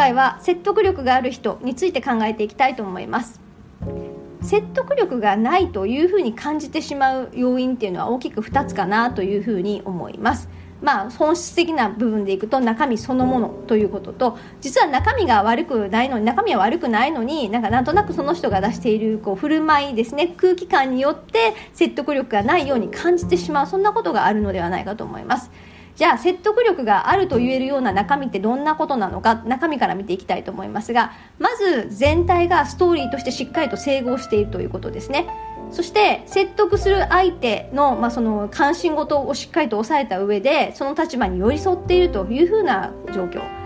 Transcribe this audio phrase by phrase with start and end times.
[0.00, 3.38] 回は説得力がある人について考えていきたいと思います。
[4.40, 10.48] 説得力がないというふうに感じてしまう要因っていうのは大きく2つかなというふうに思います。
[10.80, 20.28] まあ、本質的な部分でいくと中身そのものということと実は中身が悪くないのに中身は悪くないのになんかなんとなくその人が出しているこう振る舞いですね。
[20.38, 23.66] 空気感によって説得力がないように感じてしまう。
[23.66, 25.50] そんなことがあるのではないかと思います。
[26.00, 35.28] じゃあ説得力があると言えるような中身ってどんなことなのか中身から見ていきたいと思いますがまず全体がストーリーとしてしっかりと整合しているということですね。
[35.70, 43.59] そして説得する相手の,、まあその関心事をしっかりと抑えた上でその立場に寄り添っているというふうな状況。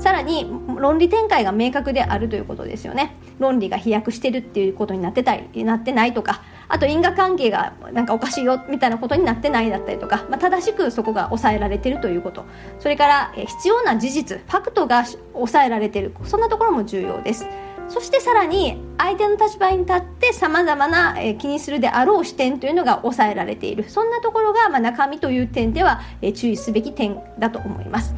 [0.00, 3.14] さらに論理展開が明確であるということですよね。
[3.38, 12.44] 論理が飛躍してるっていうことになってたりなってないとかあと因果関係がなんかおかしいよみたいなことになってないだったりとか、まあ、正しくそこが抑えられてるということ。
[12.78, 16.14] それから必要な事実ファクトが抑えられてる。
[16.24, 17.46] そんなところも重要です。
[17.88, 23.88] そしてさらに相手の立場に立ってさまざまな気にするであろう視点というのが抑えられている。
[23.88, 26.00] そんなところがま中身という点では
[26.34, 28.14] 注意すべき点だと思います。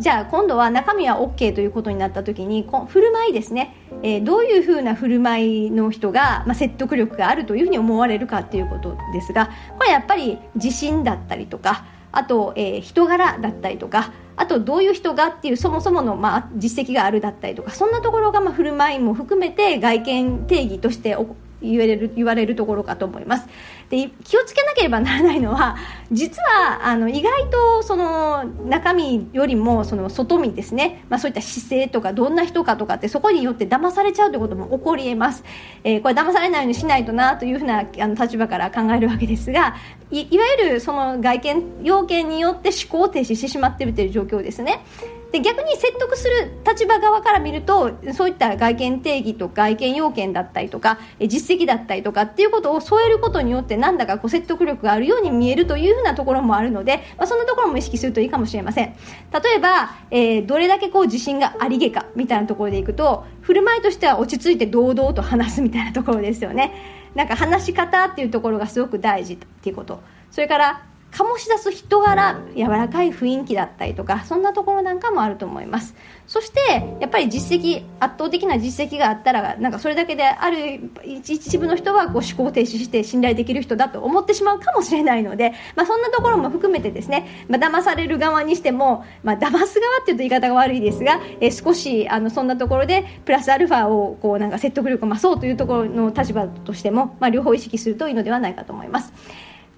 [0.00, 21.16] じゃあ今度は中身は OK ということになった時に振る舞いですね、えー、どういうふうな振る舞いの人が、まあ、説得力があるというふうに思われるかということですがこれやっぱり自信だったりとかあと、えー、人柄だったりとかあとどういう人がっていうそもそもの、まあ、実績があるだったりとかそんなところが、まあ、振る舞いも含めて外見定義として
[21.60, 23.46] 言われる言われるところかと思います。
[23.90, 25.76] で気をつけなければならないのは
[26.12, 35.42] 実はあの意外とその中身よりもその外見ですね、まあ、そういった姿勢とかどんな人かとかってそこによって騙されちゃうということも起こりえます、
[35.84, 39.76] えー、これ騙されないようにしないとなというふうなあの立場から考えるわけですが
[40.10, 44.84] いいわゆるその外見要件によって思考停止してしまっているという状況ですね。
[45.32, 58.94] で逆に説得する立場側から見るとそういった外見定義とか外見要件だったりとか実績だったりとかっていうことを添えることによってなんだかこう説得力があるように見えるというふうなところもあるので、まあ、そんなところも意識するといいかもしれません。
[59.32, 66.72] 例えば、えー、どれだけこう自信がありげかみたいなところでいくと振る舞いとしては落ち着いて堂々と話すみたいなところですよね。
[67.14, 70.00] なんか話し方っていうところがすごく大事っていうこと。
[70.30, 70.82] それから
[71.12, 75.94] 醸し出す人柄柔らかい雰囲気だったりとかそんなところなんかもあると思います
[76.26, 76.60] そして
[77.00, 99.12] やっぱり実績圧倒的な実績があったらなんかそれだけである一部の人はこう思考停止して信頼できる人だと思ってしまうかもしれないので、まあ、そんなところも含めてですね、まあ、騙される側にしても、まあ、騙す側っていうと言い方が悪いですが、えー、少しあのそんなところでプラスアルファをこうなんか説得力を増そうというところの立場としても、まあ、両方意識するといいのではないかと思います。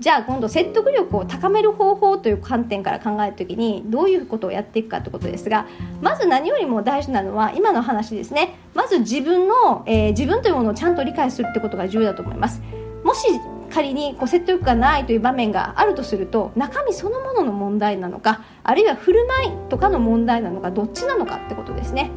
[0.00, 5.66] じゃあ今度説得力を高める方法という観点から考える時にどういうことをやっていくかということですが
[6.00, 8.56] まず何よりも大事なのは今の話ですね。
[8.74, 12.62] まず自分の、えー、自分というものをちゃんと理解するってことが重要だと思います。
[13.04, 13.26] もし
[13.70, 22.10] 仮にこう説得力がないという場面があるとすると中身そのものの問題なのかあるいは振る舞いとかの問題なのかどっちなのかってことですね。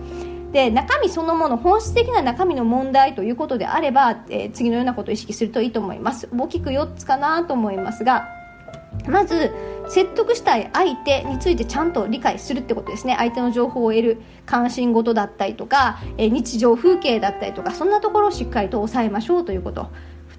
[0.54, 6.30] で中身そのもの本質的な中身の問題ということであれば、えー、次のようなことを意識するといいと思います。
[6.32, 8.30] 大きく4つかなと思いますが
[9.08, 9.52] まず
[9.90, 13.16] 説得したい相手についてちゃんと理解するってことですね。
[13.18, 19.90] 相手の情報を得る関心事だったりとか、えー、日常風景だったりとかそんなところをしっかりと抑えましょうということ。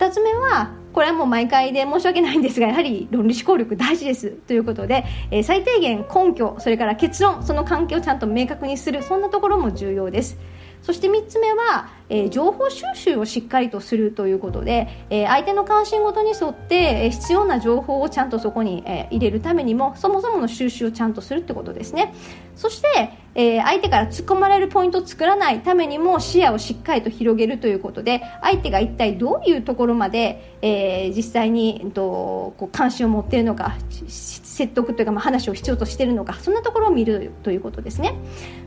[0.05, 10.39] 2つ目はこれはもう毎回で申し訳ないんですがやはり論理思考力大事ですということで、えー、最低限根拠それから結論その関係をちゃんと明確にするそんなところも重要です。
[10.85, 22.13] そして3つ目は、えー、情報収集をしっかりとするということで、えー、相手の関心事に沿って、えー、必要な情報をちゃんとそこに、え入れるためにもそもそもの収集をちゃんとするってことですね。
[22.55, 33.75] そして、え相手から突っ込まれるポイントを作らないためにも視野をしっかりと広げるということで相手が一体どういうところまで、え実際に、えっと、こう関心を持っているのか
[34.07, 38.15] 説得というか、まあ、話を必要としているのかそんなところを見るということですね。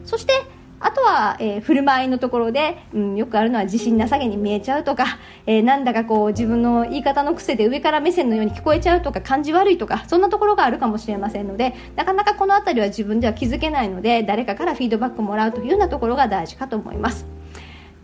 [0.03, 0.33] そして
[0.79, 17.36] あとは、えー、振る舞いのところで、うん、よくあるのは自信なさげに見えちゃうとか、えー、なんだかこう自分の言い方の癖で上から目線のように聞こえちゃうとか感じ悪いとかそんなところがあるかもしれませんのでなかなかこの辺りは自分では気づけないので誰かからフィードバックもらうというようなところが大事かと思います。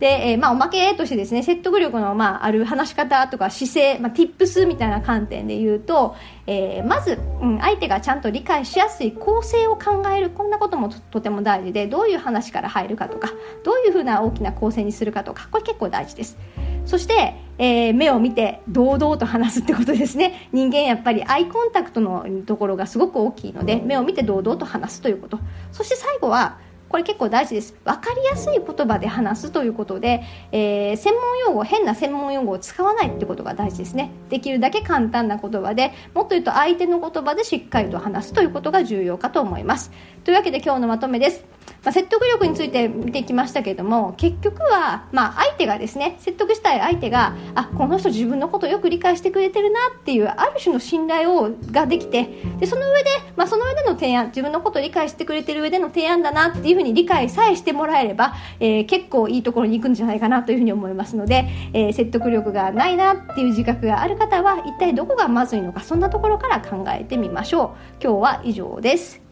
[0.00, 13.30] で、えー、まあ、おまけとしてですね、説得力の、まあ、ある話し方とか姿勢、まあ、tips みたいな観点で言うと、えー、まず、うん、相手がちゃんと理解しやすい構成を考える、こんなこともとても大事で、どういう話から入るかとか、
[13.64, 16.36] どういうふうな大きな構成にするかとか、これ結構大事です。
[16.84, 20.48] そして、えー、目を見て堂々と話すってことですね。
[20.52, 25.38] 人間やっぱりアイコンタクトのところがすごく大きいので、目を見て堂々と話すということ。
[25.72, 26.58] そして最後は、
[26.88, 27.74] これ結構大事です。
[27.84, 30.22] 分かりやすい言葉で話すということで、
[30.52, 34.10] えー、専門用語変な専門用語を使わないってことが大事ですね。
[34.28, 39.90] できるだけ簡単な言葉でもっと言うと相手の言葉でしっかりと話すということが重要かと思います。
[40.24, 41.44] というわけで今日のまとめです。
[41.84, 52.24] まあ、説得力について見てきましたけれども結局は、まあ、相手がですね説得したい相手があこの人自分のことをよく理解してくれてるなっていうある種の信頼をができて
[52.58, 68.02] でその上で、まあ、その上での提案自分のことを理解してくれてる上での提案だなっていうふうに理解さえしてもらえれば、えー、結構いいところに行くんじゃないかなというふうに思いますので、えー、説得力がないなっていう自覚がある方は一体どこがまずいのかそんなところから考えてみましょう。
[68.02, 69.23] 今日は以上です。